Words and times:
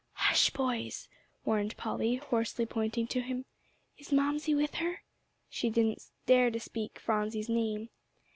"Hush, 0.13 0.49
boys," 0.49 1.07
warned 1.45 1.77
Polly, 1.77 2.15
hoarsely 2.15 2.65
pointing 2.65 3.05
to 3.05 3.21
him; 3.21 3.45
"is 3.99 4.11
Mamsie 4.11 4.55
with 4.55 4.73
her?" 4.81 5.03
She 5.47 5.69
didn't 5.69 6.01
dare 6.25 6.49
to 6.49 6.59
speak 6.59 6.97
Phronsie's 6.97 7.49
name. 7.49 7.89